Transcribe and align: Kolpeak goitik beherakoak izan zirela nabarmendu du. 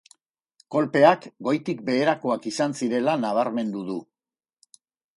Kolpeak 0.75 1.27
goitik 1.49 1.85
beherakoak 1.91 2.49
izan 2.55 2.77
zirela 2.83 3.17
nabarmendu 3.23 3.89
du. 3.95 4.03